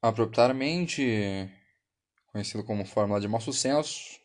[0.00, 1.50] apropriadamente
[2.32, 4.18] conhecido como Fórmula de Mau Sucesso.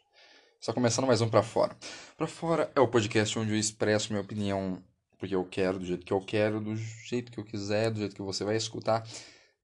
[0.60, 1.76] Está começando mais um Pra Fora.
[2.16, 4.82] Pra Fora é o podcast onde eu expresso minha opinião
[5.18, 8.16] porque eu quero, do jeito que eu quero, do jeito que eu quiser, do jeito
[8.16, 9.08] que você vai escutar.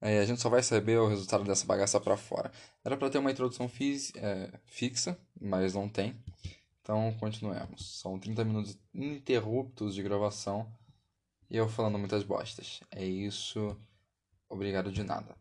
[0.00, 2.50] É, a gente só vai saber o resultado dessa bagaça pra fora.
[2.84, 6.16] Era para ter uma introdução fis, é, fixa, mas não tem.
[6.80, 8.00] Então continuemos.
[8.00, 10.66] São 30 minutos ininterruptos de gravação
[11.50, 12.80] e eu falando muitas bostas.
[12.90, 13.76] É isso.
[14.48, 15.39] Obrigado de nada.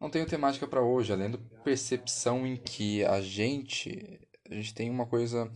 [0.00, 4.90] Não tenho temática para hoje, além da percepção em que a gente a gente tem
[4.90, 5.50] uma coisa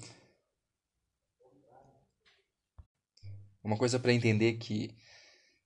[3.62, 4.96] uma coisa para entender que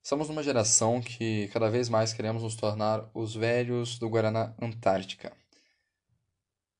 [0.02, 5.32] somos uma geração que cada vez mais queremos nos tornar os velhos do Guaraná Antártica.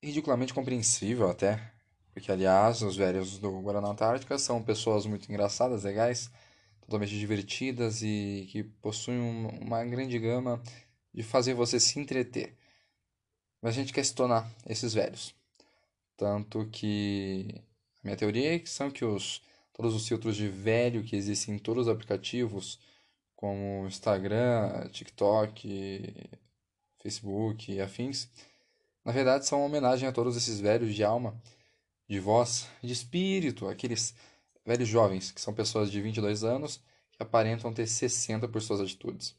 [0.03, 1.71] Ridiculamente compreensível até,
[2.13, 6.29] porque aliás, os velhos do Guaraná Antártica são pessoas muito engraçadas, legais,
[6.81, 9.19] totalmente divertidas e que possuem
[9.61, 10.61] uma grande gama
[11.15, 12.53] de fazer você se entreter.
[13.61, 15.33] Mas a gente quer se tornar esses velhos.
[16.17, 17.47] Tanto que
[17.99, 19.41] a minha teoria é que são que os,
[19.73, 22.79] todos os filtros de velho que existem em todos os aplicativos,
[23.33, 26.13] como Instagram, TikTok,
[27.01, 28.29] Facebook e afins,
[29.03, 31.41] na verdade são uma homenagem a todos esses velhos de alma,
[32.09, 34.13] de voz, de espírito, aqueles
[34.65, 39.35] velhos jovens que são pessoas de 22 anos que aparentam ter 60 por suas atitudes.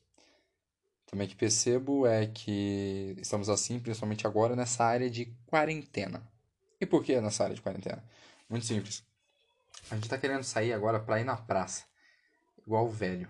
[1.06, 6.22] Também que percebo é que estamos assim, principalmente agora, nessa área de quarentena.
[6.80, 8.04] E por que nessa área de quarentena?
[8.48, 9.04] Muito simples.
[9.90, 11.84] A gente está querendo sair agora para ir na praça,
[12.66, 13.28] igual o velho.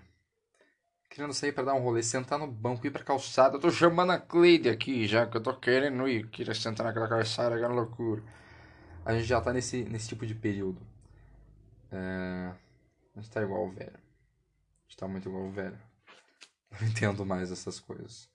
[1.10, 3.56] Querendo sair para dar um rolê, sentar no banco, ir pra calçada.
[3.56, 6.28] Eu tô chamando a Cleide aqui já, que eu tô querendo ir.
[6.28, 8.22] Queria sentar naquela calçada, aquela loucura.
[9.04, 10.80] A gente já tá nesse, nesse tipo de período.
[11.92, 12.52] É...
[13.14, 13.94] A gente tá igual o velho.
[13.94, 15.86] A gente tá muito igual o velho.
[16.70, 18.28] Não entendo mais essas coisas.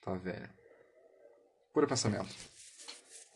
[0.00, 0.50] Tá velho.
[1.72, 2.34] Puro pensamento.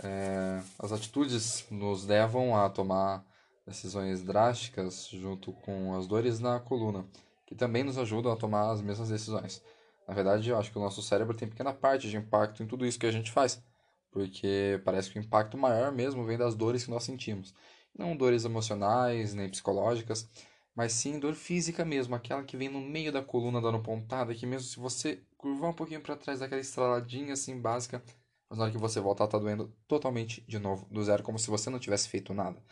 [0.00, 3.24] É, as atitudes nos levam a tomar
[3.66, 7.04] decisões drásticas junto com as dores na coluna,
[7.44, 9.62] que também nos ajudam a tomar as mesmas decisões.
[10.06, 12.86] Na verdade, eu acho que o nosso cérebro tem pequena parte de impacto em tudo
[12.86, 13.62] isso que a gente faz,
[14.10, 17.54] porque parece que o impacto maior mesmo vem das dores que nós sentimos.
[17.96, 20.28] Não dores emocionais nem psicológicas,
[20.78, 24.46] mas sim dor física mesmo, aquela que vem no meio da coluna dando pontada, que
[24.46, 28.00] mesmo se você curvar um pouquinho para trás daquela estraladinha assim básica,
[28.48, 31.50] mas na hora que você voltar tá doendo totalmente de novo, do zero, como se
[31.50, 32.62] você não tivesse feito nada.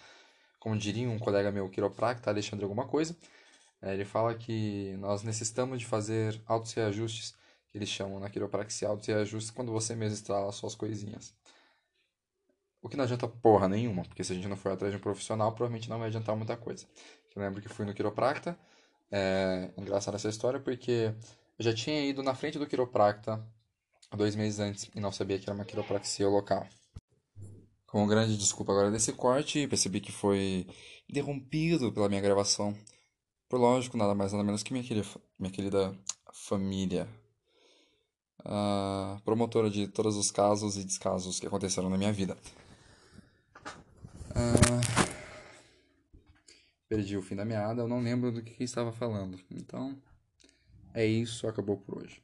[0.61, 3.17] Como diria um colega meu quiropracta, Alexandre alguma coisa,
[3.83, 7.35] é, ele fala que nós necessitamos de fazer autos reajustes,
[7.71, 11.35] que eles chamam na quiropraxia autos reajustes, quando você mesmo estrala suas coisinhas.
[12.81, 15.03] O que não adianta porra nenhuma, porque se a gente não for atrás de um
[15.03, 16.87] profissional, provavelmente não vai adiantar muita coisa.
[17.37, 18.59] Eu lembro que fui no quiropracta,
[19.13, 21.15] é engraçada essa história, porque
[21.59, 23.47] eu já tinha ido na frente do quiropracta
[24.17, 26.67] dois meses antes e não sabia que era uma quiropraxia local.
[27.87, 30.67] Com grande desculpa agora desse corte, percebi que foi
[31.09, 32.75] interrompido pela minha gravação.
[33.49, 35.07] Por lógico, nada mais nada menos que minha querida,
[35.39, 35.95] minha querida
[36.33, 37.07] família.
[39.25, 42.37] Promotora de todos os casos e descasos que aconteceram na minha vida.
[44.35, 45.06] Ah,
[46.89, 49.39] perdi o fim da meada, eu não lembro do que, estava falando.
[49.51, 49.97] Então,
[50.95, 52.23] é isso, acabou por hoje.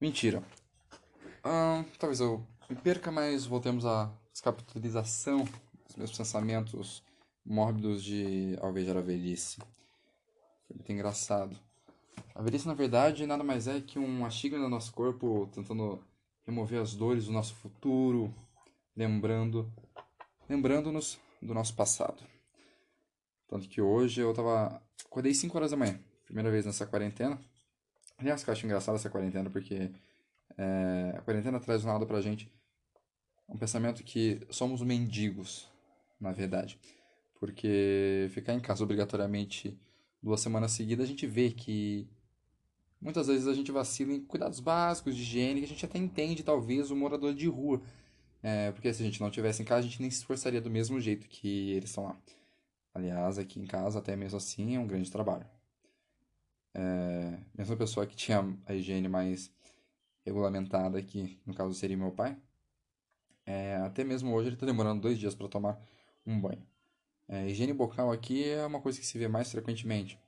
[0.00, 0.42] Mentira.
[1.42, 5.44] Ah, talvez eu me perca, mas voltemos à descapitalização
[5.86, 7.02] dos meus pensamentos
[7.44, 9.58] mórbidos de alvejar a velhice.
[10.66, 11.58] Foi muito engraçado.
[12.34, 16.02] A velhice, na verdade, nada mais é que um mastigo no nosso corpo tentando
[16.46, 18.34] remover as dores do nosso futuro,
[18.96, 19.70] lembrando
[20.48, 22.33] lembrando-nos do nosso passado.
[23.54, 24.82] Tanto que hoje eu tava.
[25.06, 27.40] Acordei 5 horas da manhã, primeira vez nessa quarentena.
[28.18, 29.92] Aliás, que eu acho engraçado essa quarentena, porque
[30.58, 32.52] é, a quarentena traz um lado pra gente
[33.48, 35.70] um pensamento que somos mendigos,
[36.18, 36.80] na verdade.
[37.38, 39.78] Porque ficar em casa obrigatoriamente
[40.20, 42.08] duas semanas seguidas, a gente vê que
[43.00, 46.42] muitas vezes a gente vacila em cuidados básicos de higiene, que a gente até entende,
[46.42, 47.80] talvez, o morador de rua.
[48.42, 50.68] É, porque se a gente não tivesse em casa, a gente nem se esforçaria do
[50.68, 52.18] mesmo jeito que eles estão lá.
[52.94, 55.46] Aliás, aqui em casa, até mesmo assim, é um grande trabalho.
[56.72, 59.52] É, mesmo a pessoa que tinha a higiene mais
[60.24, 62.36] regulamentada aqui, no caso seria meu pai,
[63.46, 65.78] é, até mesmo hoje ele está demorando dois dias para tomar
[66.26, 66.64] um banho.
[67.28, 70.18] É, higiene bucal aqui é uma coisa que se vê mais frequentemente.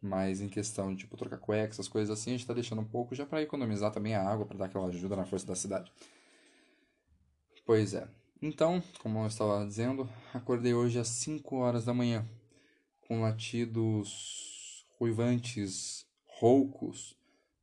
[0.00, 2.84] Mas em questão de tipo, trocar cueca, essas coisas assim, a gente está deixando um
[2.84, 5.92] pouco já para economizar também a água, para dar aquela ajuda na força da cidade.
[7.64, 8.08] Pois é.
[8.40, 12.28] Então, como eu estava dizendo, acordei hoje às 5 horas da manhã,
[13.00, 17.16] com latidos ruivantes, roucos,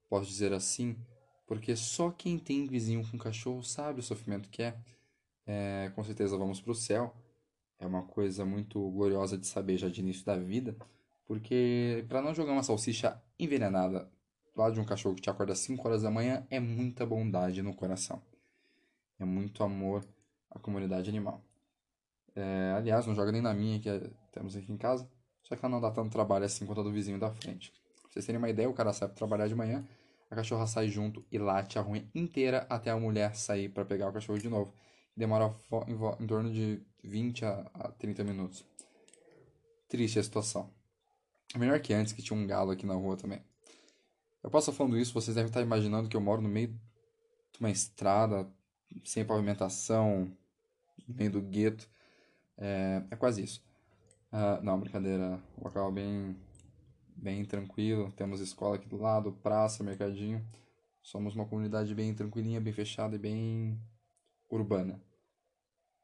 [0.10, 0.98] posso dizer assim,
[1.46, 4.75] porque só quem tem vizinho com cachorro sabe o sofrimento que é.
[5.46, 7.16] é com certeza vamos para o céu.
[7.78, 10.75] É uma coisa muito gloriosa de saber já de início da vida,
[11.25, 14.10] porque para não jogar uma salsicha envenenada
[14.56, 17.62] lá de um cachorro que te acorda às 5 horas da manhã é muita bondade
[17.62, 18.24] no coração.
[19.20, 20.04] É muito amor
[20.54, 21.42] à comunidade animal.
[22.36, 25.08] É, aliás, não joga nem na minha que é, temos aqui em casa,
[25.44, 27.72] só que ela não dá tanto trabalho assim quanto a do vizinho da frente.
[28.02, 29.86] Pra vocês terem uma ideia, o cara sai pra trabalhar de manhã,
[30.30, 34.10] a cachorra sai junto e late a ruim inteira até a mulher sair para pegar
[34.10, 34.74] o cachorro de novo.
[35.16, 35.56] Demora
[36.20, 38.66] em, torno de 20 a, a 30 minutos.
[39.88, 40.72] Triste a situação.
[41.56, 43.44] Melhor que antes, que tinha um galo aqui na rua também.
[44.42, 47.70] Eu posso falando isso, vocês devem estar imaginando que eu moro no meio de uma
[47.70, 48.52] estrada,
[49.06, 50.36] sem pavimentação,
[51.08, 51.90] meio do gueto.
[52.58, 53.64] É, é quase isso.
[54.32, 55.42] Uh, não, brincadeira.
[55.62, 56.36] Local bem,
[57.16, 58.12] bem tranquilo.
[58.12, 60.46] Temos escola aqui do lado, praça, mercadinho.
[61.02, 63.80] Somos uma comunidade bem tranquilinha, bem fechada e bem
[64.50, 65.02] urbana.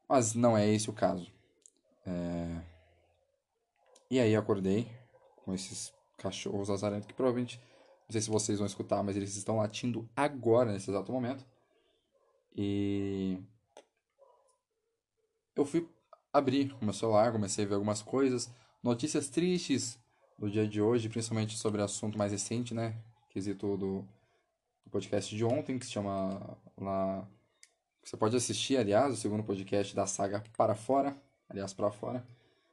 [0.08, 1.32] Mas não é esse o caso.
[2.06, 2.62] É...
[4.10, 4.90] E aí acordei
[5.36, 7.60] com esses cachorros azarentos que provavelmente,
[8.02, 11.46] não sei se vocês vão escutar, mas eles estão latindo agora, nesse exato momento.
[12.54, 13.38] E
[15.60, 15.86] eu fui
[16.32, 18.50] abrir o meu celular, comecei a ver algumas coisas,
[18.82, 19.98] notícias tristes
[20.38, 22.96] do dia de hoje, principalmente sobre o assunto mais recente, né?
[23.28, 24.08] Quesito do,
[24.84, 27.28] do podcast de ontem, que se chama lá.
[28.02, 31.14] Você pode assistir, aliás, o segundo podcast da saga Para Fora,
[31.48, 32.26] aliás, Para Fora.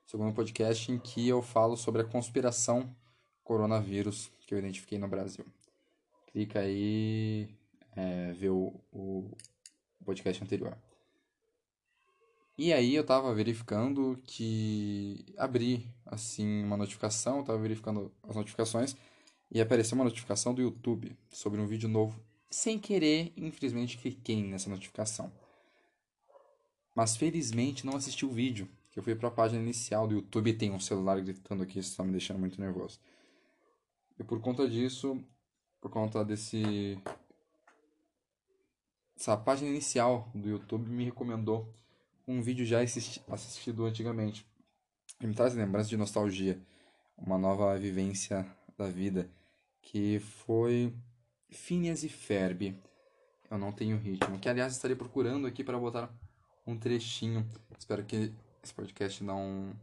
[0.06, 2.96] Segundo podcast em que eu falo sobre a conspiração
[3.44, 5.46] coronavírus que eu identifiquei no Brasil.
[6.32, 7.50] Clica aí,
[7.96, 9.30] é, ver o, o
[10.06, 10.78] podcast anterior.
[12.58, 18.96] E aí eu tava verificando que abri assim uma notificação, tava verificando as notificações
[19.52, 22.20] e apareceu uma notificação do YouTube sobre um vídeo novo.
[22.50, 25.32] Sem querer, infelizmente cliquei nessa notificação.
[26.96, 30.58] Mas felizmente não assisti o vídeo, eu fui para a página inicial do YouTube e
[30.58, 33.00] tem um celular gritando aqui, isso tá me deixando muito nervoso.
[34.20, 35.24] E por conta disso,
[35.80, 36.98] por conta desse
[39.16, 41.72] essa página inicial do YouTube me recomendou
[42.28, 44.46] um vídeo já assistido antigamente.
[45.22, 46.62] E me traz lembrança de nostalgia,
[47.18, 48.46] uma nova vivência
[48.78, 49.30] da vida,
[49.82, 50.94] que foi
[51.50, 52.80] Phineas e Ferb.
[53.50, 56.14] Eu não tenho ritmo, que aliás estarei procurando aqui para botar
[56.66, 57.48] um trechinho.
[57.80, 59.74] Espero que esse podcast não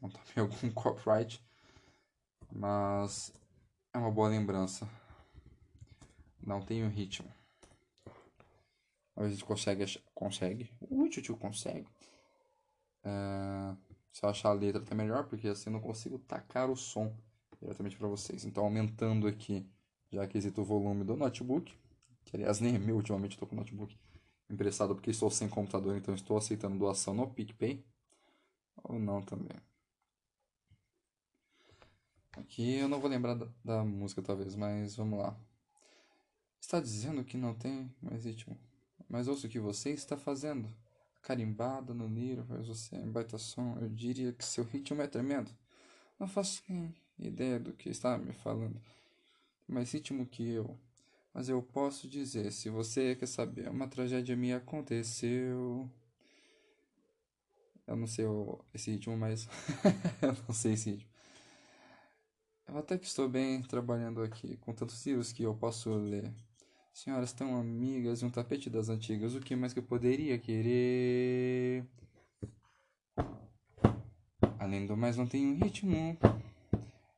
[0.00, 1.42] não tome algum copyright,
[2.52, 3.32] mas
[3.92, 4.88] é uma boa lembrança.
[6.40, 7.37] Não tenho ritmo.
[9.18, 9.84] A gente consegue.
[10.14, 10.70] Consegue?
[10.88, 11.88] Ui, tio consegue.
[13.02, 13.76] É,
[14.12, 17.12] se eu achar a letra até melhor, porque assim eu não consigo tacar o som
[17.60, 18.44] diretamente para vocês.
[18.44, 19.68] Então, aumentando aqui,
[20.12, 21.76] já quesito o volume do notebook,
[22.24, 23.98] que aliás nem é meu, ultimamente estou com o notebook
[24.48, 27.84] emprestado porque estou sem computador, então estou aceitando doação no PicPay.
[28.84, 29.58] Ou não também.
[32.36, 35.36] Aqui eu não vou lembrar da, da música talvez, mas vamos lá.
[36.60, 38.56] Está dizendo que não tem mais ritmo.
[39.08, 40.68] Mas ouço o que você está fazendo.
[41.22, 43.76] Carimbada no Niro faz você em baita som.
[43.80, 45.50] Eu diria que seu ritmo é tremendo.
[46.18, 48.80] Não faço nem ideia do que está me falando.
[49.66, 50.78] Mais ritmo que eu.
[51.32, 55.88] Mas eu posso dizer, se você quer saber, uma tragédia me aconteceu.
[57.86, 58.26] Eu não sei
[58.74, 59.48] esse ritmo, mas.
[60.20, 61.10] eu não sei esse ritmo.
[62.66, 66.30] Eu até que estou bem trabalhando aqui, com tantos livros que eu posso ler.
[66.98, 71.86] Senhoras tão amigas e um tapete das antigas, o que mais que eu poderia querer?
[74.58, 76.18] Além do mais, não tenho ritmo.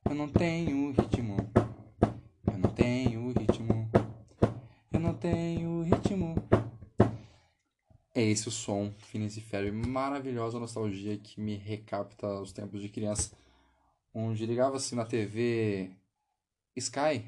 [0.07, 1.35] Eu não tenho ritmo.
[2.45, 3.89] Eu não tenho ritmo.
[4.93, 6.35] Eu não tenho ritmo.
[8.13, 12.89] É esse o som, Phineas e Ferb, maravilhosa nostalgia que me recapta os tempos de
[12.89, 13.35] criança,
[14.13, 15.89] onde ligava-se na TV
[16.75, 17.25] Sky,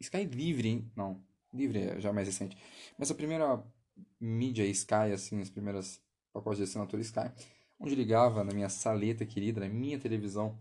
[0.00, 0.90] Sky livre, hein?
[0.96, 1.27] não,
[1.58, 2.56] livre é já mais recente.
[2.96, 3.62] Mas a primeira
[4.20, 6.00] mídia Sky, assim, as primeiras
[6.32, 7.30] pacotes de assinatura Sky,
[7.78, 10.58] onde ligava na minha saleta querida, na minha televisão,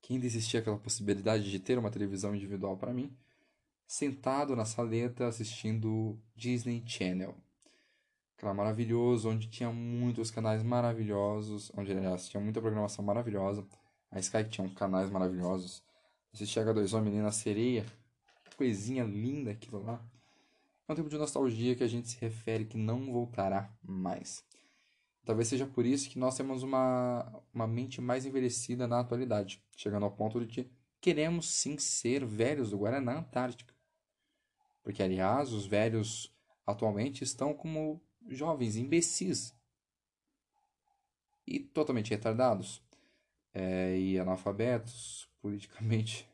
[0.00, 3.16] que ainda existia aquela possibilidade de ter uma televisão individual para mim,
[3.86, 7.34] sentado na saleta assistindo Disney Channel.
[8.36, 13.66] Aquela maravilhoso, onde tinha muitos canais maravilhosos, onde aliás tinha muita programação maravilhosa.
[14.10, 15.82] A Sky tinha canais maravilhosos.
[16.32, 17.84] Assistia H2O Menina Sereia,
[18.56, 20.02] coisinha linda aquilo lá.
[20.90, 24.44] É um tempo de nostalgia que a gente se refere que não voltará mais.
[25.24, 30.02] Talvez seja por isso que nós temos uma, uma mente mais envelhecida na atualidade, chegando
[30.02, 30.68] ao ponto de que
[31.00, 33.72] queremos sim ser velhos do Guaraná Antártica.
[34.82, 36.34] Porque, aliás, os velhos
[36.66, 39.54] atualmente estão como jovens imbecis
[41.46, 42.82] e totalmente retardados
[43.54, 46.28] é, e analfabetos, politicamente,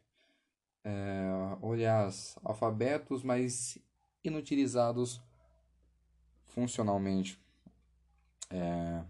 [0.82, 1.28] é,
[1.62, 3.78] aliás, alfabetos, mas
[4.28, 5.20] inutilizados
[6.48, 7.38] funcionalmente.
[8.50, 9.04] É,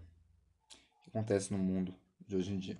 [1.03, 1.93] que acontece no mundo
[2.27, 2.77] de hoje em dia.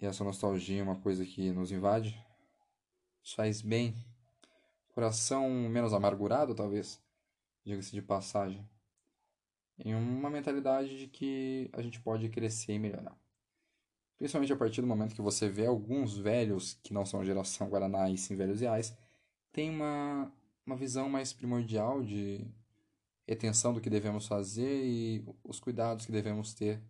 [0.00, 2.20] E essa nostalgia é uma coisa que nos invade,
[3.34, 3.94] faz bem.
[4.88, 7.00] Coração menos amargurado, talvez,
[7.64, 8.68] diga-se de passagem.
[9.78, 13.16] Em uma mentalidade de que a gente pode crescer e melhorar.
[14.18, 18.08] Principalmente a partir do momento que você vê alguns velhos, que não são geração Guaraná
[18.08, 18.96] e sim velhos reais,
[19.52, 20.32] tem uma,
[20.66, 22.46] uma visão mais primordial de
[23.26, 26.82] retenção do que devemos fazer e os cuidados que devemos ter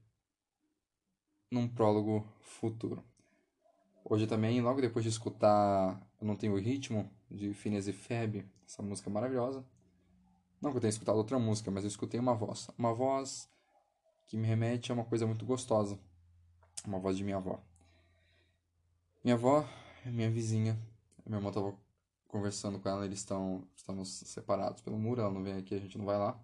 [1.50, 3.04] num prólogo futuro.
[4.04, 8.82] Hoje também, logo depois de escutar Eu Não Tenho Ritmo, de Phineas e Ferb, essa
[8.82, 9.64] música maravilhosa.
[10.60, 12.68] Não que eu tenha escutado outra música, mas eu escutei uma voz.
[12.76, 13.48] Uma voz
[14.26, 15.98] que me remete a uma coisa muito gostosa.
[16.86, 17.62] Uma voz de minha avó.
[19.22, 19.66] Minha avó
[20.10, 20.78] minha vizinha.
[21.26, 21.74] Minha estava
[22.34, 25.96] conversando com ela, eles estão estamos separados pelo muro, ela não vem aqui, a gente
[25.96, 26.36] não vai lá.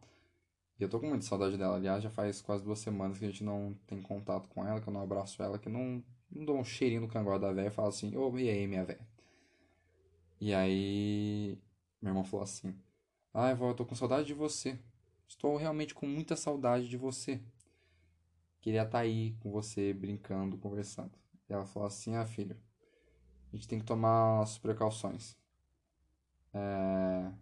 [0.78, 1.74] E eu tô com muita saudade dela.
[1.74, 4.88] Aliás, já faz quase duas semanas que a gente não tem contato com ela, que
[4.88, 7.72] eu não abraço ela, que não, não dou um cheirinho no cangote da velha e
[7.72, 9.04] falo assim, ô, oh, e aí, minha velha?
[10.40, 11.58] E aí,
[12.00, 12.72] meu irmão falou assim,
[13.34, 14.78] ai, vó, eu tô com saudade de você.
[15.26, 17.40] Estou realmente com muita saudade de você.
[18.60, 21.12] Queria estar tá aí com você, brincando, conversando.
[21.48, 22.56] E ela falou assim, ah, filho,
[23.52, 25.39] a gente tem que tomar as precauções.
[26.52, 27.32] É...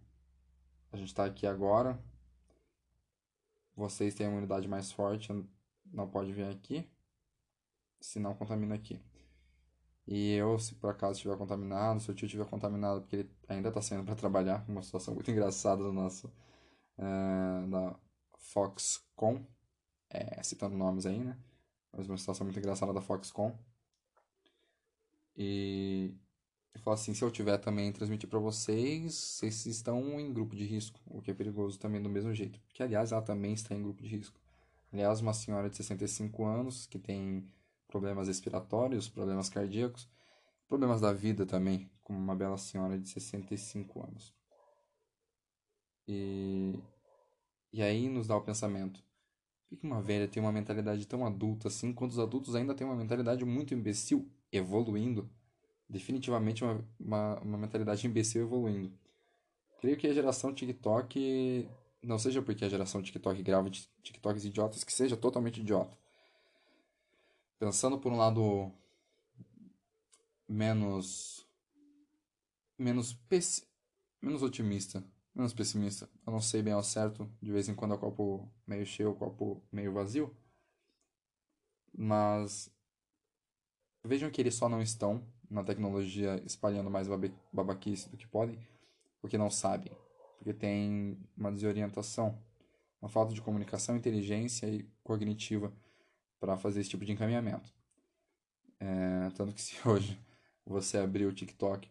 [0.91, 1.99] A gente tá aqui agora,
[3.75, 5.31] vocês têm a imunidade mais forte,
[5.85, 6.89] não pode vir aqui,
[8.01, 8.99] se não contamina aqui.
[10.07, 13.69] E eu, se por acaso estiver contaminado, se o tio estiver contaminado, porque ele ainda
[13.69, 16.31] está saindo para trabalhar, uma situação muito engraçada do nosso,
[16.97, 17.95] é, da
[18.37, 19.43] Foxconn,
[20.09, 21.37] é, citando nomes aí, né?
[21.91, 23.53] Mas uma situação muito engraçada da Foxconn.
[25.37, 26.13] E
[26.79, 30.99] falou assim, se eu tiver também transmitir para vocês, vocês estão em grupo de risco,
[31.05, 32.59] o que é perigoso também do mesmo jeito.
[32.61, 34.39] Porque, aliás, ela também está em grupo de risco.
[34.91, 37.45] Aliás, uma senhora de 65 anos que tem
[37.87, 40.09] problemas respiratórios, problemas cardíacos,
[40.67, 44.33] problemas da vida também, como uma bela senhora de 65 anos.
[46.07, 46.79] E,
[47.71, 49.03] e aí nos dá o pensamento,
[49.69, 52.87] por que uma velha tem uma mentalidade tão adulta assim, quando os adultos ainda têm
[52.87, 55.29] uma mentalidade muito imbecil, evoluindo?
[55.89, 58.93] Definitivamente uma, uma, uma mentalidade imbecil evoluindo.
[59.79, 61.67] Creio que a geração TikTok,
[62.03, 65.97] não seja porque a geração TikTok grava TikToks idiotas, que seja totalmente idiota.
[67.57, 68.71] Pensando por um lado
[70.47, 71.47] menos
[72.77, 73.67] menos pessi,
[74.21, 75.03] menos otimista,
[75.35, 76.09] menos pessimista.
[76.25, 79.15] Eu não sei bem ao certo, de vez em quando é o copo meio cheio,
[79.15, 80.33] copo meio vazio.
[81.93, 82.71] Mas
[84.03, 87.07] vejam que eles só não estão na tecnologia espalhando mais
[87.51, 88.57] babaquice do que podem,
[89.21, 89.91] porque não sabem,
[90.37, 92.37] porque tem uma desorientação,
[93.01, 95.73] uma falta de comunicação, inteligência e cognitiva
[96.39, 97.73] para fazer esse tipo de encaminhamento.
[98.79, 100.19] É, tanto que se hoje
[100.65, 101.89] você abrir o TikTok,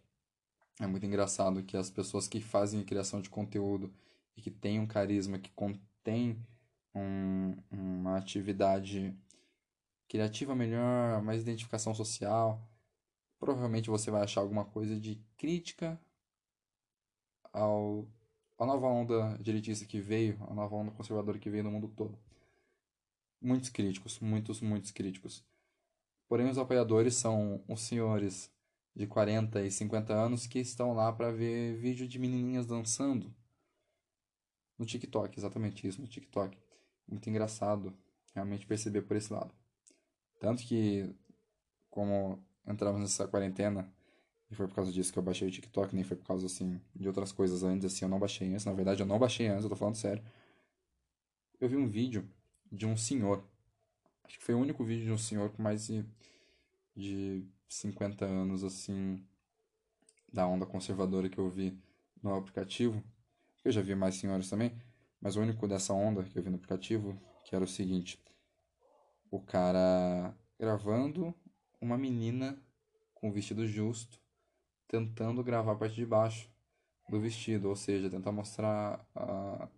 [0.80, 3.92] é muito engraçado que as pessoas que fazem criação de conteúdo
[4.36, 6.38] e que têm um carisma, que contém
[6.94, 9.12] um, uma atividade
[10.08, 12.62] criativa melhor, mais identificação social,
[13.38, 16.00] provavelmente você vai achar alguma coisa de crítica
[17.52, 18.06] ao,
[18.58, 22.18] à nova onda direitista que veio, a nova onda conservadora que veio no mundo todo.
[23.40, 25.44] Muitos críticos, muitos, muitos críticos.
[26.28, 28.50] Porém, os apoiadores são os senhores
[28.94, 33.32] de 40 e 50 anos que estão lá para ver vídeo de menininhas dançando.
[34.76, 36.58] No TikTok, exatamente isso, no TikTok.
[37.06, 37.96] Muito engraçado
[38.34, 39.54] realmente perceber por esse lado.
[40.38, 41.08] Tanto que,
[41.88, 43.90] como entramos nessa quarentena.
[44.50, 46.80] E foi por causa disso que eu baixei o TikTok, nem foi por causa, assim,
[46.94, 48.64] de outras coisas antes, assim, eu não baixei antes.
[48.64, 50.22] Na verdade, eu não baixei antes, eu tô falando sério.
[51.60, 52.28] Eu vi um vídeo
[52.70, 53.44] de um senhor.
[54.24, 56.04] Acho que foi o único vídeo de um senhor com mais de,
[56.96, 59.22] de 50 anos, assim,
[60.32, 61.78] da onda conservadora que eu vi
[62.22, 63.02] no aplicativo.
[63.64, 64.72] Eu já vi mais senhores também,
[65.20, 68.22] mas o único dessa onda que eu vi no aplicativo, que era o seguinte.
[69.30, 71.34] O cara gravando
[71.80, 72.58] uma menina
[73.14, 74.20] com vestido justo
[74.86, 76.50] tentando gravar a parte de baixo
[77.08, 79.68] do vestido, ou seja, tentar mostrar a,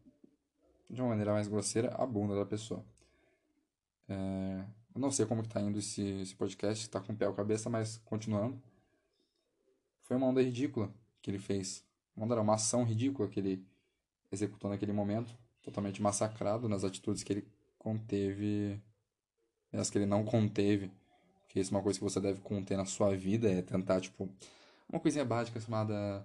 [0.89, 2.85] de uma maneira mais grosseira a bunda da pessoa.
[4.09, 4.65] É,
[4.95, 7.99] eu não sei como está indo esse, esse podcast, está com pé ou cabeça, mas
[8.05, 8.61] continuando.
[10.03, 10.93] Foi uma onda ridícula
[11.23, 11.85] que ele fez.
[12.17, 13.65] Uma, uma ação ridícula que ele
[14.33, 18.81] executou naquele momento, totalmente massacrado nas atitudes que ele conteve,
[19.73, 20.91] as que ele não conteve,
[21.51, 24.29] que isso é uma coisa que você deve conter na sua vida, é tentar, tipo,
[24.89, 26.25] uma coisinha básica chamada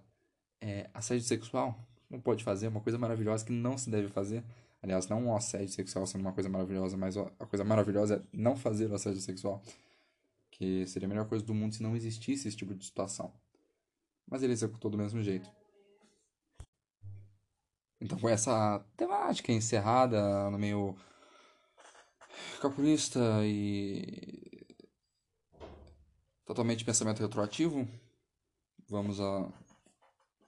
[0.61, 1.77] é, assédio sexual,
[2.07, 4.43] não pode fazer, uma coisa maravilhosa que não se deve fazer,
[4.83, 8.55] aliás, não um assédio sexual sendo uma coisa maravilhosa, mas a coisa maravilhosa é não
[8.55, 9.63] fazer o assédio sexual,
[10.51, 13.33] que seria a melhor coisa do mundo se não existisse esse tipo de situação.
[14.29, 15.49] Mas ele executou do mesmo jeito.
[17.99, 20.95] Então, com essa temática encerrada no meio
[22.61, 24.44] calculista e
[26.45, 27.87] totalmente pensamento retroativo,
[28.87, 29.51] vamos a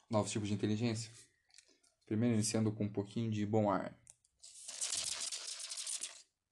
[0.09, 1.11] novos tipos de inteligência.
[2.05, 3.93] Primeiro, iniciando com um pouquinho de bom ar.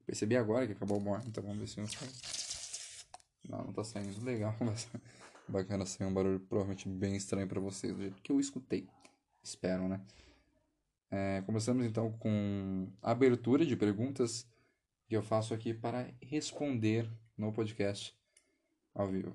[0.06, 2.10] Percebi agora que acabou o bom ar, então vamos ver se não sai.
[3.48, 4.24] Não, não tá saindo.
[4.24, 4.88] Legal, mas
[5.48, 8.88] bacana sair um barulho provavelmente bem estranho para vocês, do jeito que eu escutei.
[9.42, 10.02] Espero, né?
[11.10, 14.46] É, começamos então com a abertura de perguntas
[15.08, 18.14] que eu faço aqui para responder no podcast
[18.96, 19.34] ao vivo.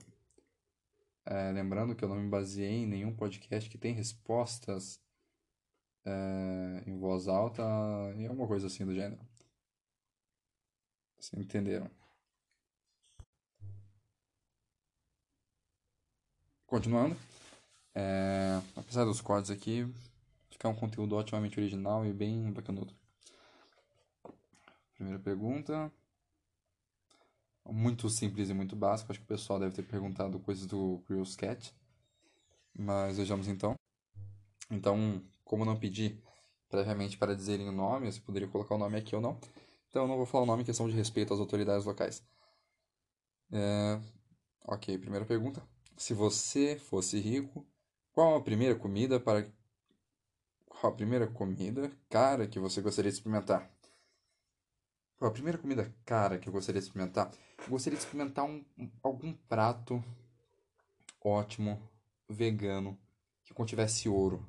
[1.27, 5.01] É, lembrando que eu não me baseei em nenhum podcast que tem respostas
[6.05, 7.63] é, em voz alta
[8.17, 9.21] e alguma coisa assim do gênero.
[11.19, 11.89] Vocês entenderam?
[16.67, 17.17] Continuando,
[17.95, 19.93] é, apesar dos cortes aqui,
[20.51, 22.95] ficar um conteúdo otimamente original e bem bacanudo.
[24.95, 25.93] Primeira pergunta.
[27.67, 29.11] Muito simples e muito básico.
[29.11, 31.75] Acho que o pessoal deve ter perguntado coisas do Curious Cat.
[32.77, 33.75] Mas vejamos então.
[34.71, 36.21] Então, como não pedi
[36.69, 39.39] previamente para dizerem o nome, você poderia colocar o nome aqui ou não.
[39.89, 42.25] Então, eu não vou falar o nome em questão de respeito às autoridades locais.
[43.53, 44.01] É...
[44.65, 45.63] Ok, primeira pergunta.
[45.97, 47.67] Se você fosse rico,
[48.13, 49.47] qual a primeira comida para
[50.67, 53.71] qual a primeira comida cara que você gostaria de experimentar?
[55.21, 57.31] A primeira comida cara que eu gostaria de experimentar?
[57.63, 58.65] Eu gostaria de experimentar um,
[59.03, 60.03] algum prato
[61.23, 61.79] ótimo,
[62.27, 62.99] vegano,
[63.45, 64.43] que contivesse ouro.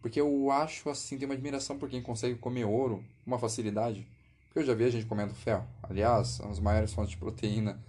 [0.00, 4.06] Porque eu acho assim, tenho uma admiração por quem consegue comer ouro com uma facilidade.
[4.46, 5.66] Porque eu já vi a gente comendo ferro.
[5.82, 7.82] Aliás, as maiores fontes de proteína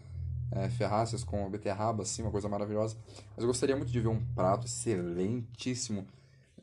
[0.52, 2.98] é, ferráceas com beterraba, assim, uma coisa maravilhosa.
[3.36, 6.08] Mas eu gostaria muito de ver um prato excelentíssimo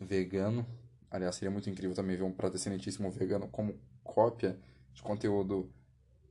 [0.00, 0.66] vegano
[1.12, 4.58] Aliás, seria muito incrível também ver um prato excelentíssimo vegano como cópia
[4.92, 5.72] de conteúdo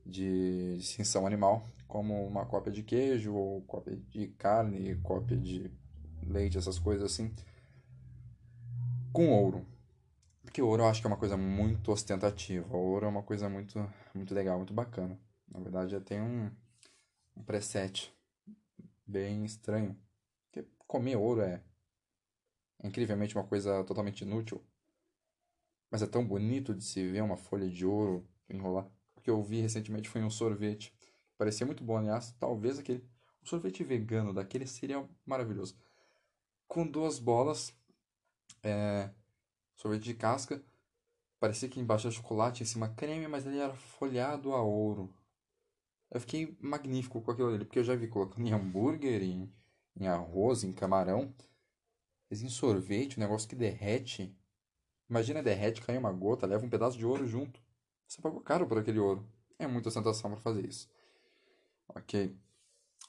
[0.04, 5.70] de extinção animal, como uma cópia de queijo, ou cópia de carne, cópia de
[6.22, 7.32] leite, essas coisas assim,
[9.12, 9.66] com ouro.
[10.42, 12.76] Porque ouro eu acho que é uma coisa muito ostentativa.
[12.76, 13.78] Ouro é uma coisa muito,
[14.14, 15.18] muito legal, muito bacana.
[15.48, 16.50] Na verdade, tem um,
[17.36, 18.12] um preset
[19.06, 19.96] bem estranho.
[20.44, 21.62] Porque comer ouro é
[22.82, 24.62] incrivelmente uma coisa totalmente inútil.
[25.90, 28.86] Mas é tão bonito de se ver uma folha de ouro enrolar.
[29.16, 30.94] O que eu vi recentemente foi um sorvete.
[31.36, 32.32] Parecia muito bom, aliás.
[32.38, 33.04] Talvez aquele.
[33.42, 35.76] O sorvete vegano daquele seria maravilhoso.
[36.68, 37.74] Com duas bolas.
[38.62, 39.10] É,
[39.76, 40.62] sorvete de casca.
[41.40, 45.12] Parecia que embaixo era chocolate, em cima creme, mas ele era folhado a ouro.
[46.10, 49.52] Eu fiquei magnífico com aquilo ali, porque eu já vi colocando em hambúrguer, em,
[49.98, 51.34] em arroz, em camarão.
[52.28, 54.36] Mas em sorvete, um negócio que derrete.
[55.08, 57.61] Imagina, derrete, cai uma gota, leva um pedaço de ouro junto.
[58.12, 59.26] Você pagou caro por aquele ouro.
[59.58, 60.86] É muita ostentação para fazer isso.
[61.88, 62.36] Ok.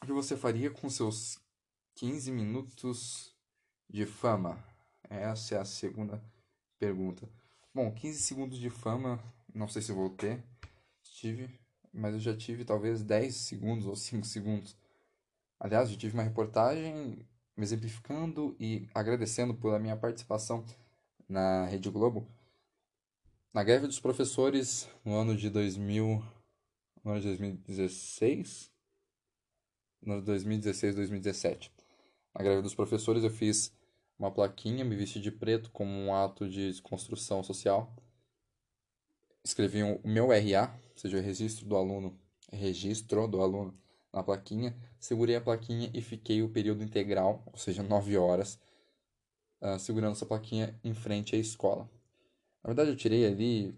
[0.01, 1.37] O que você faria com seus
[1.95, 3.35] 15 minutos
[3.89, 4.63] de fama?
[5.09, 6.23] Essa é a segunda
[6.79, 7.29] pergunta.
[7.75, 9.21] Bom, 15 segundos de fama,
[9.53, 10.41] não sei se vou ter.
[11.01, 11.49] Tive,
[11.91, 14.73] mas eu já tive talvez 10 segundos ou 5 segundos.
[15.59, 20.63] Aliás, eu tive uma reportagem me exemplificando e agradecendo pela minha participação
[21.27, 22.25] na Rede Globo,
[23.53, 26.25] na greve dos professores no ano de 2000,
[27.03, 28.71] no ano de 2016,
[30.01, 31.71] no ano de 2016, 2017.
[32.33, 33.71] Na greve dos professores eu fiz
[34.17, 37.95] uma plaquinha, me vesti de preto como um ato de desconstrução social.
[39.43, 42.19] Escrevi o meu RA, ou seja, o registro do aluno,
[42.51, 43.77] registro do aluno
[44.11, 48.59] na plaquinha, segurei a plaquinha e fiquei o período integral, ou seja, 9 horas,
[49.61, 51.87] uh, segurando essa plaquinha em frente à escola.
[52.63, 53.75] Na verdade, eu tirei ali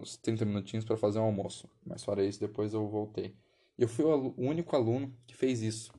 [0.00, 3.34] uns 30 minutinhos para fazer um almoço, mas fora isso, depois eu voltei.
[3.76, 5.92] E eu fui o, único aluno que fez isso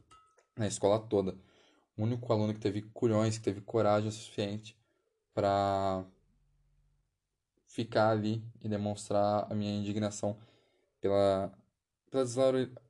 [0.56, 1.38] na escola toda.
[1.98, 4.78] O único aluno que teve culhões, que teve coragem o suficiente
[5.34, 6.06] para
[7.68, 10.38] ficar ali e demonstrar a minha indignação
[11.02, 11.52] pela,
[12.10, 12.26] pela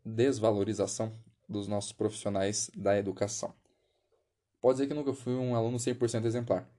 [0.05, 1.12] desvalorização
[1.47, 3.53] dos nossos profissionais da educação.
[4.62, 6.69] Pode dizer que nunca fui um aluno 100% exemplar.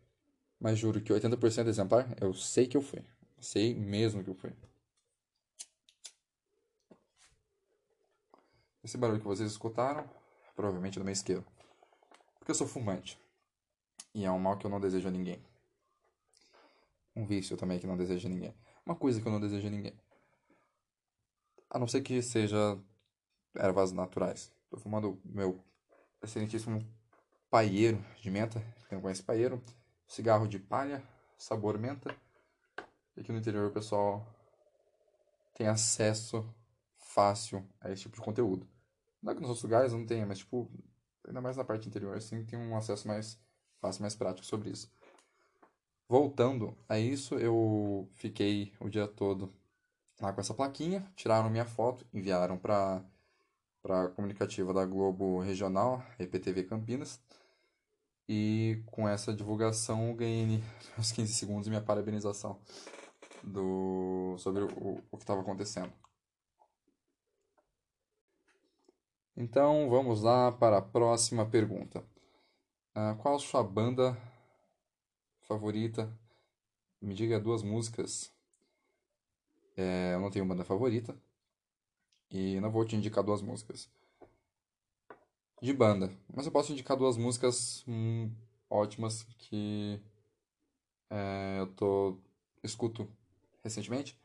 [0.60, 3.02] Mas juro que 80% exemplar, eu sei que eu fui.
[3.40, 4.52] Sei mesmo que eu fui.
[8.84, 10.08] Esse barulho que vocês escutaram,
[10.54, 11.44] provavelmente é do meu isqueiro.
[12.38, 13.18] Porque eu sou fumante.
[14.14, 15.42] E é um mal que eu não desejo a ninguém.
[17.16, 18.54] Um vício também que não desejo a ninguém.
[18.84, 19.98] Uma coisa que eu não desejo a ninguém.
[21.70, 22.78] A não ser que seja
[23.54, 24.52] ervas naturais.
[24.68, 25.64] Tô fumando meu
[26.22, 26.86] excelentíssimo
[27.48, 28.60] paieiro de menta.
[28.88, 29.62] Quem não conhece paieiro?
[30.10, 31.04] Cigarro de palha,
[31.38, 32.12] sabor menta.
[33.16, 34.26] E aqui no interior o pessoal
[35.54, 36.44] tem acesso
[36.98, 38.66] fácil a esse tipo de conteúdo.
[39.22, 40.68] Não é que nos outros lugares não tenha, mas tipo,
[41.24, 43.40] ainda mais na parte interior, assim, tem um acesso mais
[43.80, 44.92] fácil, mais prático sobre isso.
[46.08, 49.54] Voltando a isso, eu fiquei o dia todo
[50.20, 53.00] lá com essa plaquinha, tiraram minha foto, enviaram para
[53.80, 57.20] para a comunicativa da Globo Regional, EPTV Campinas.
[58.32, 60.62] E com essa divulgação ganhei
[60.96, 62.60] uns 15 segundos minha parabenização
[63.42, 65.92] do sobre o, o que estava acontecendo.
[69.36, 72.04] Então vamos lá para a próxima pergunta.
[72.94, 74.16] Uh, qual a sua banda
[75.40, 76.16] favorita?
[77.02, 78.32] Me diga duas músicas.
[79.76, 81.20] É, eu não tenho banda favorita
[82.30, 83.90] e não vou te indicar duas músicas
[85.60, 88.30] de banda, mas eu posso indicar duas músicas hum,
[88.68, 90.00] ótimas que
[91.10, 92.16] é, eu tô
[92.62, 93.08] escuto
[93.62, 94.18] recentemente.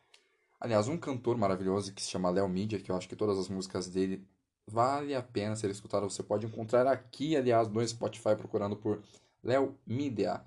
[0.60, 3.50] Aliás, um cantor maravilhoso que se chama Léo Mídia, que eu acho que todas as
[3.50, 4.26] músicas dele
[4.68, 6.10] Vale a pena ser escutado.
[6.10, 9.02] Você pode encontrar aqui, aliás, no Spotify, procurando por
[9.44, 10.42] Léo Mídia.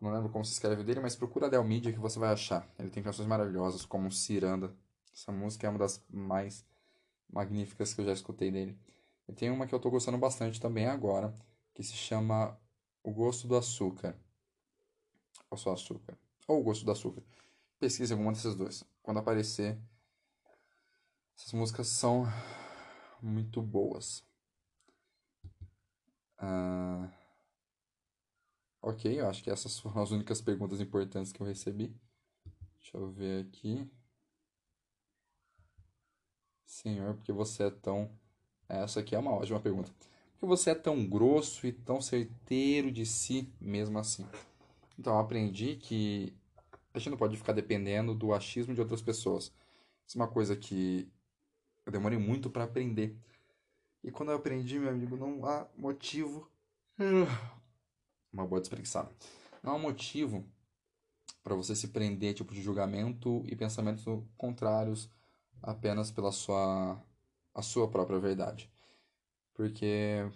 [0.00, 2.68] Não lembro como se escreve dele, mas procura Léo Mídia que você vai achar.
[2.78, 4.74] Ele tem canções maravilhosas, como Ciranda.
[5.14, 6.64] Essa música é uma das mais
[7.32, 8.76] magníficas que eu já escutei dele.
[9.28, 11.34] E tem uma que eu estou gostando bastante também agora,
[11.74, 12.58] que se chama
[13.02, 14.16] O Gosto do Açúcar.
[15.50, 16.16] Ou só Açúcar.
[16.46, 17.22] Ou O Gosto do Açúcar.
[17.78, 18.84] Pesquise alguma dessas duas.
[19.02, 19.78] Quando aparecer,
[21.36, 22.24] essas músicas são
[23.20, 24.24] muito boas.
[26.38, 27.10] Ah,
[28.80, 31.94] ok, eu acho que essas foram as únicas perguntas importantes que eu recebi.
[32.78, 33.90] Deixa eu ver aqui.
[36.64, 38.10] Senhor, porque você é tão.
[38.68, 39.90] Essa aqui é uma ótima pergunta.
[40.32, 44.26] Porque você é tão grosso e tão certeiro de si mesmo assim?
[44.98, 46.34] Então, eu aprendi que
[46.92, 49.52] a gente não pode ficar dependendo do achismo de outras pessoas.
[50.06, 51.08] Isso é uma coisa que
[51.84, 53.16] eu demorei muito para aprender.
[54.02, 56.50] E quando eu aprendi, meu amigo, não há motivo.
[58.32, 59.10] Uma boa despreguiçada.
[59.62, 60.44] Não há motivo
[61.42, 64.04] para você se prender tipo de julgamento e pensamentos
[64.36, 65.10] contrários
[65.62, 67.00] apenas pela sua
[67.56, 68.70] a sua própria verdade.
[69.54, 70.30] Porque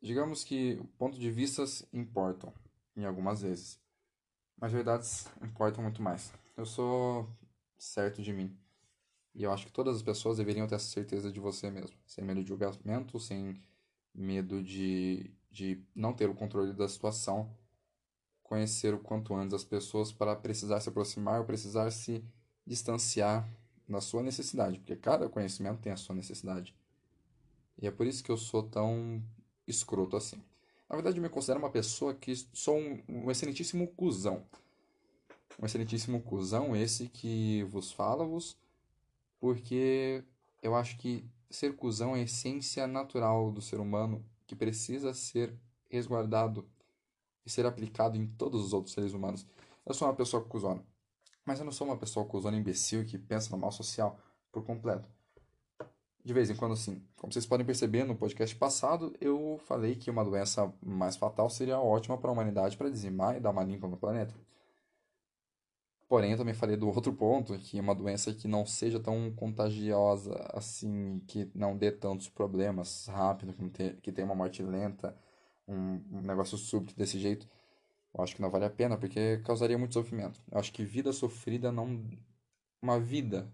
[0.00, 2.52] digamos que pontos de vistas importam
[2.96, 3.78] em algumas vezes,
[4.56, 6.32] mas verdades importam muito mais.
[6.56, 7.28] Eu sou
[7.76, 8.58] certo de mim.
[9.34, 12.24] E eu acho que todas as pessoas deveriam ter essa certeza de você mesmo, sem
[12.24, 13.62] medo de julgamento, sem
[14.14, 17.54] medo de, de não ter o controle da situação,
[18.42, 22.24] conhecer o quanto antes as pessoas para precisar se aproximar ou precisar se
[22.66, 23.46] distanciar
[23.88, 26.74] da sua necessidade, porque cada conhecimento tem a sua necessidade.
[27.80, 29.22] E é por isso que eu sou tão
[29.66, 30.42] escroto assim.
[30.88, 34.44] Na verdade, eu me considero uma pessoa que sou um, um excelentíssimo cuzão.
[35.60, 38.56] Um excelentíssimo cuzão esse que vos fala-vos
[39.40, 40.24] porque
[40.62, 45.54] eu acho que ser cuzão é a essência natural do ser humano que precisa ser
[45.88, 46.68] resguardado
[47.44, 49.46] e ser aplicado em todos os outros seres humanos.
[49.84, 50.84] Eu sou uma pessoa cuzona,
[51.46, 54.18] mas eu não sou uma pessoa cuzona imbecil que pensa no mal social
[54.52, 55.08] por completo.
[56.24, 57.00] De vez em quando, sim.
[57.16, 61.78] Como vocês podem perceber, no podcast passado eu falei que uma doença mais fatal seria
[61.78, 64.34] ótima para a humanidade para dizimar e dar uma limpa no planeta.
[66.08, 70.34] Porém, eu também falei do outro ponto, que uma doença que não seja tão contagiosa
[70.52, 73.54] assim, que não dê tantos problemas rápido,
[74.00, 75.16] que tenha uma morte lenta,
[75.66, 77.48] um, um negócio súbito desse jeito,
[78.16, 80.40] eu acho que não vale a pena, porque causaria muito sofrimento.
[80.50, 82.02] Eu acho que vida sofrida não.
[82.80, 83.52] Uma vida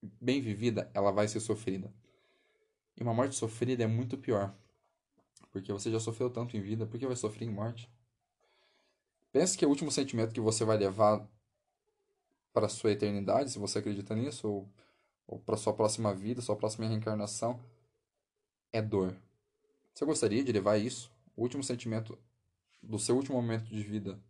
[0.00, 1.92] bem vivida, ela vai ser sofrida.
[2.96, 4.54] E uma morte sofrida é muito pior.
[5.50, 7.90] Porque você já sofreu tanto em vida, por que vai sofrer em morte?
[9.32, 11.26] Pense que o último sentimento que você vai levar
[12.52, 14.68] para sua eternidade, se você acredita nisso, ou,
[15.26, 17.60] ou para sua próxima vida, sua próxima reencarnação,
[18.72, 19.16] é dor.
[19.92, 21.10] Você gostaria de levar isso?
[21.34, 22.16] O último sentimento
[22.86, 24.20] do seu último momento de vida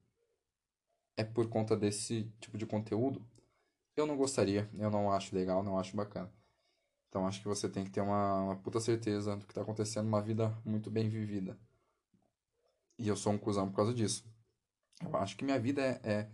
[1.17, 3.25] é por conta desse tipo de conteúdo?
[3.97, 6.33] Eu não gostaria, eu não acho legal, não acho bacana.
[7.09, 10.07] Então acho que você tem que ter uma, uma puta certeza do que está acontecendo,
[10.07, 11.59] uma vida muito bem vivida.
[12.99, 14.25] E eu sou um cuzão por causa disso.
[15.03, 16.31] Eu acho que minha vida é, é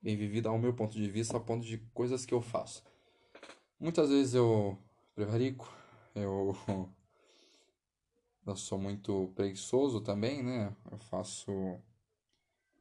[0.00, 2.82] bem vivida ao meu ponto de vista, ao ponto de coisas que eu faço.
[3.78, 4.78] Muitas vezes eu
[5.14, 5.70] prevarico,
[6.14, 6.56] eu,
[8.46, 10.74] eu sou muito preguiçoso também, né?
[10.90, 11.50] Eu faço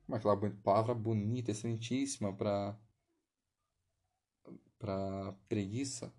[0.08, 2.78] uma aquela palavra bonita, excelentíssima para
[4.78, 6.14] para preguiça,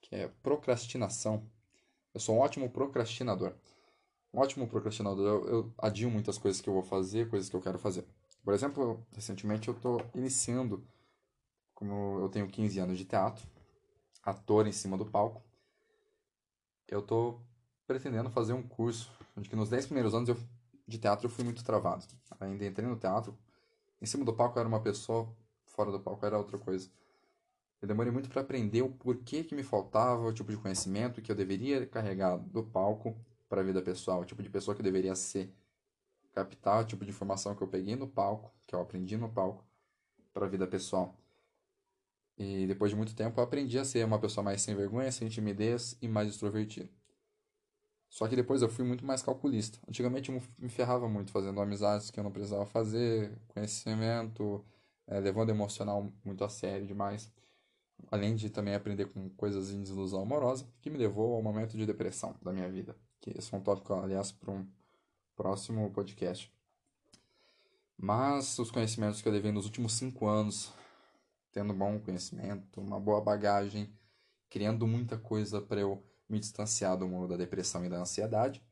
[0.00, 1.48] que é procrastinação.
[2.12, 3.54] Eu sou um ótimo procrastinador.
[4.32, 5.26] Um ótimo procrastinador.
[5.26, 8.04] Eu, eu adio muitas coisas que eu vou fazer, coisas que eu quero fazer.
[8.42, 10.84] Por exemplo, recentemente eu estou iniciando,
[11.74, 13.46] como eu tenho 15 anos de teatro,
[14.22, 15.42] ator em cima do palco,
[16.88, 17.40] eu estou
[17.90, 20.36] pretendendo fazer um curso, onde que nos 10 primeiros anos eu,
[20.86, 22.06] de teatro eu fui muito travado.
[22.38, 23.36] Ainda entrei no teatro,
[24.00, 25.28] em cima do palco era uma pessoa,
[25.66, 26.88] fora do palco era outra coisa.
[27.82, 31.32] Eu demorei muito para aprender o porquê que me faltava, o tipo de conhecimento que
[31.32, 33.16] eu deveria carregar do palco
[33.48, 35.52] para a vida pessoal, o tipo de pessoa que eu deveria ser,
[36.32, 39.64] captar o tipo de informação que eu peguei no palco, que eu aprendi no palco,
[40.32, 41.16] para a vida pessoal.
[42.38, 45.28] E depois de muito tempo eu aprendi a ser uma pessoa mais sem vergonha, sem
[45.28, 46.99] timidez e mais extrovertido.
[48.10, 49.78] Só que depois eu fui muito mais calculista.
[49.88, 54.62] Antigamente eu me ferrava muito fazendo amizades que eu não precisava fazer, conhecimento,
[55.06, 57.32] é, levando emocional muito a sério demais
[58.10, 61.84] além de também aprender com coisas em desilusão amorosa, que me levou ao momento de
[61.84, 62.96] depressão da minha vida.
[63.20, 64.66] Que esse é um tópico, aliás, para um
[65.34, 66.52] próximo podcast.
[67.96, 70.72] Mas os conhecimentos que eu levei nos últimos cinco anos,
[71.52, 73.90] tendo bom conhecimento, uma boa bagagem,
[74.48, 78.62] criando muita coisa para eu me distanciar do mundo da depressão e da ansiedade,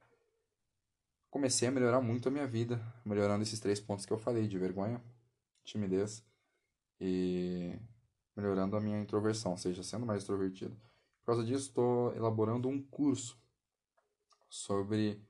[1.31, 4.59] comecei a melhorar muito a minha vida, melhorando esses três pontos que eu falei, de
[4.59, 5.03] vergonha,
[5.64, 6.25] timidez
[7.01, 7.77] e
[8.37, 10.75] melhorando a minha introversão, ou seja, sendo mais extrovertido.
[11.21, 13.37] Por causa disso, estou elaborando um curso
[14.49, 15.21] sobre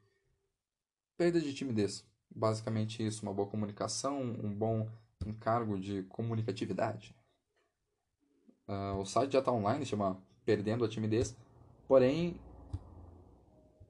[1.17, 2.05] perda de timidez.
[2.31, 4.88] Basicamente isso, uma boa comunicação, um bom
[5.27, 7.17] encargo de comunicatividade.
[8.69, 11.35] Uh, o site já está online, chama Perdendo a Timidez,
[11.88, 12.38] porém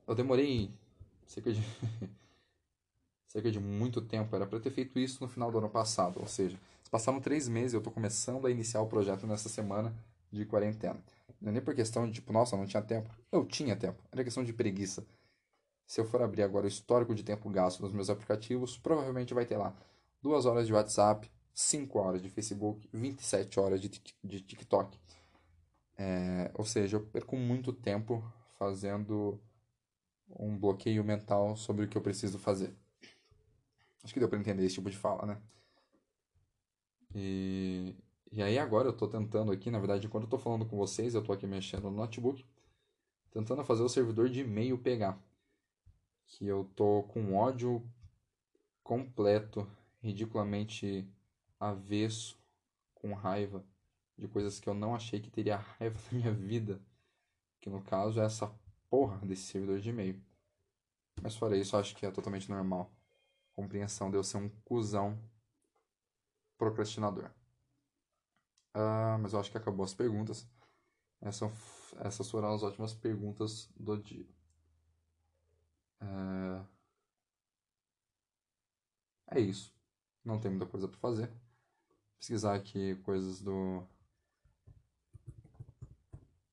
[0.06, 0.72] eu demorei
[1.26, 1.61] cerca de
[3.28, 6.26] cerca de muito tempo, era para ter feito isso no final do ano passado, ou
[6.26, 6.58] seja,
[6.90, 9.94] Passaram três meses, eu estou começando a iniciar o projeto nessa semana
[10.30, 10.98] de quarentena.
[11.40, 13.11] Não é nem por questão de, tipo, nossa, não tinha tempo.
[13.30, 15.06] Eu tinha tempo, era questão de preguiça.
[15.87, 19.44] Se eu for abrir agora o histórico de tempo gasto nos meus aplicativos, provavelmente vai
[19.44, 19.74] ter lá
[20.22, 23.90] 2 horas de WhatsApp, 5 horas de Facebook, 27 horas de,
[24.24, 24.98] de TikTok.
[25.98, 28.22] É, ou seja, eu perco muito tempo
[28.56, 29.40] fazendo
[30.30, 32.72] um bloqueio mental sobre o que eu preciso fazer.
[34.04, 35.42] Acho que deu para entender esse tipo de fala, né?
[37.12, 37.96] E,
[38.30, 41.14] e aí agora eu estou tentando aqui, na verdade, enquanto eu estou falando com vocês,
[41.14, 42.46] eu estou aqui mexendo no notebook,
[43.30, 45.18] tentando fazer o servidor de e-mail pegar.
[46.26, 47.82] Que eu tô com ódio
[48.84, 49.68] completo,
[50.00, 51.08] ridiculamente
[51.58, 52.38] avesso,
[52.94, 53.64] com raiva
[54.18, 56.81] de coisas que eu não achei que teria raiva na minha vida.
[57.61, 58.52] Que no caso é essa
[58.90, 60.22] porra desse servidor de e-mail.
[61.22, 62.92] Mas fora isso, acho que é totalmente normal.
[63.52, 65.18] Compreensão de eu ser um cuzão
[66.57, 67.31] procrastinador.
[68.74, 70.48] Ah, mas eu acho que acabou as perguntas.
[71.20, 71.50] Essas,
[71.98, 74.26] essas foram as ótimas perguntas do dia.
[76.00, 76.64] É,
[79.38, 79.74] é isso.
[80.24, 81.31] Não tem muita coisa para fazer.
[82.18, 83.85] Pesquisar aqui coisas do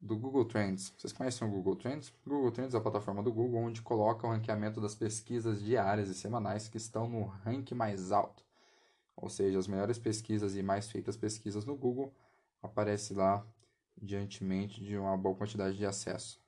[0.06, 0.94] do Google Trends.
[0.98, 2.14] Vocês conhecem o Google Trends?
[2.26, 6.14] Google Trends é a plataforma do Google onde coloca o ranqueamento das pesquisas diárias e
[6.14, 8.46] semanais que estão no ranking mais alto
[9.16, 12.14] ou seja, as melhores pesquisas e mais feitas pesquisas no Google,
[12.62, 13.46] aparece lá
[13.98, 16.40] diantemente de uma boa quantidade de acesso.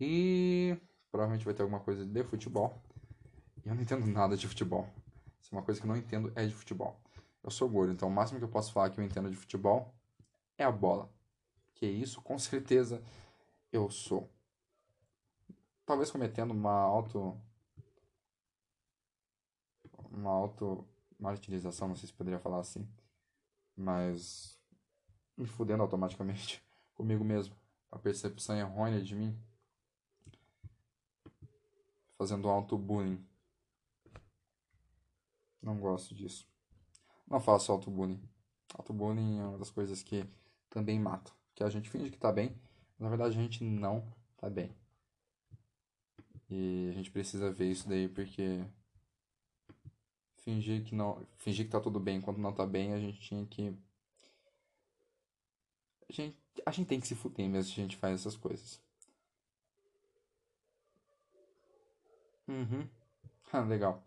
[0.00, 0.76] E
[1.10, 2.82] provavelmente vai ter alguma coisa de futebol.
[3.64, 4.88] E eu não entendo nada de futebol.
[5.40, 6.98] Se é uma coisa que eu não entendo é de futebol.
[7.46, 9.94] Eu sou gordo, então o máximo que eu posso falar que eu entendo de futebol
[10.58, 11.08] é a bola.
[11.74, 13.00] Que isso, com certeza,
[13.72, 14.28] eu sou
[15.86, 17.40] talvez cometendo uma auto
[20.10, 20.84] uma auto
[21.20, 22.84] martirização, não sei se poderia falar assim,
[23.76, 24.58] mas
[25.36, 26.64] me fudendo automaticamente
[26.96, 27.54] comigo mesmo,
[27.92, 29.40] a percepção errônea de mim,
[32.18, 33.24] fazendo auto-bullying.
[35.62, 36.55] Não gosto disso.
[37.28, 38.20] Não auto-bullying.
[38.74, 40.24] Auto-bullying é uma das coisas que
[40.70, 41.32] também mata.
[41.54, 42.54] Que a gente finge que tá bem,
[42.98, 44.04] mas na verdade a gente não
[44.36, 44.70] tá bem.
[46.48, 48.64] E a gente precisa ver isso daí porque
[50.36, 53.44] fingir que não, fingir que tá tudo bem enquanto não tá bem, a gente tinha
[53.46, 53.76] que
[56.08, 58.80] a gente, a gente tem que se fuder mesmo se a gente faz essas coisas.
[62.48, 62.88] Uhum.
[63.52, 64.02] Ah, legal.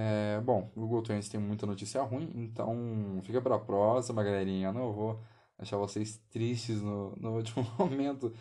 [0.00, 4.68] É, bom, o Google Trends tem muita notícia ruim, então fica pra próxima, galerinha.
[4.68, 5.20] Eu não vou
[5.58, 8.32] deixar vocês tristes no, no último momento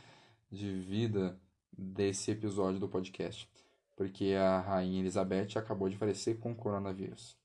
[0.51, 1.41] de vida
[1.75, 3.49] desse episódio do podcast,
[3.95, 7.35] porque a Rainha Elizabeth acabou de falecer com coronavírus.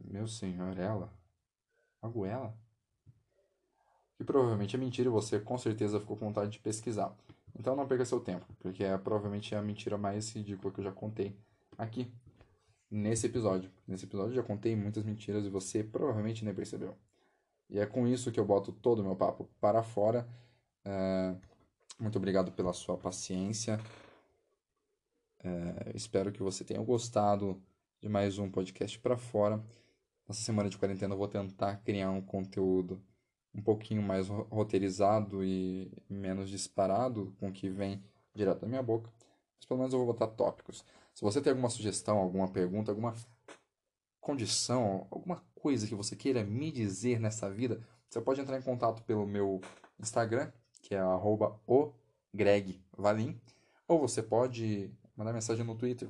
[0.00, 1.12] Meu senhor, ela?
[2.02, 2.52] Algo ela?
[4.16, 7.14] Que provavelmente é mentira e você com certeza ficou com vontade de pesquisar.
[7.58, 10.92] Então não perca seu tempo, porque é provavelmente a mentira mais ridícula que eu já
[10.92, 11.36] contei
[11.78, 12.12] aqui
[12.90, 13.70] nesse episódio.
[13.86, 16.96] Nesse episódio eu já contei muitas mentiras e você provavelmente nem percebeu.
[17.68, 20.28] E é com isso que eu boto todo o meu papo para fora.
[20.84, 21.34] É...
[21.98, 23.80] Muito obrigado pela sua paciência.
[25.42, 25.92] É...
[25.94, 27.60] Espero que você tenha gostado
[28.00, 29.62] de mais um podcast para fora.
[30.28, 33.00] Nessa semana de quarentena eu vou tentar criar um conteúdo
[33.54, 38.02] um pouquinho mais roteirizado e menos disparado com o que vem
[38.34, 39.10] direto da minha boca.
[39.56, 40.84] Mas pelo menos eu vou botar tópicos.
[41.14, 43.14] Se você tem alguma sugestão, alguma pergunta, alguma
[44.20, 49.02] condição, alguma coisa que você queira me dizer nessa vida, você pode entrar em contato
[49.02, 49.60] pelo meu
[50.00, 50.50] Instagram,
[50.82, 51.00] que é
[52.34, 53.40] ogregvalim,
[53.86, 56.08] ou você pode mandar mensagem no Twitter,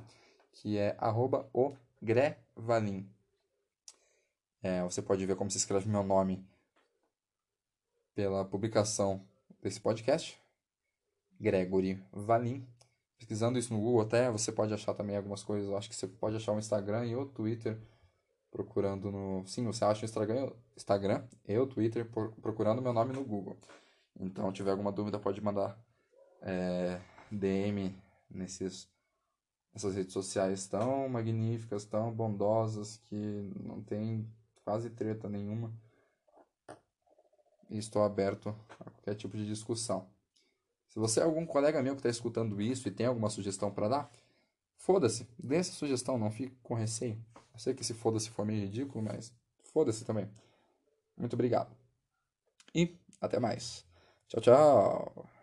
[0.51, 3.07] que é arroba ogrevalim.
[4.63, 6.43] É, você pode ver como se escreve meu nome
[8.15, 9.21] pela publicação
[9.61, 10.41] desse podcast,
[11.39, 12.65] Gregory Valim.
[13.17, 15.69] Pesquisando isso no Google até, você pode achar também algumas coisas.
[15.69, 17.77] Eu acho que você pode achar o Instagram e o Twitter
[18.49, 19.45] procurando no...
[19.45, 22.09] Sim, você acha o Instagram, Instagram e o Twitter
[22.41, 23.57] procurando meu nome no Google.
[24.17, 25.77] Então, tiver alguma dúvida, pode mandar
[26.41, 26.99] é,
[27.29, 27.93] DM
[28.29, 28.89] nesses,
[29.73, 34.29] nessas redes sociais tão magníficas, tão bondosas, que não tem
[34.63, 35.73] quase treta nenhuma
[37.69, 40.07] e estou aberto a qualquer tipo de discussão.
[40.87, 43.89] Se você é algum colega meu que está escutando isso e tem alguma sugestão para
[43.89, 44.11] dar,
[44.77, 47.17] foda-se, dê essa sugestão, não fique com receio.
[47.53, 50.29] Eu sei que se foda-se for meio ridículo, mas foda-se também.
[51.17, 51.75] Muito obrigado.
[52.73, 53.85] E até mais.
[54.27, 55.34] Tchau, tchau.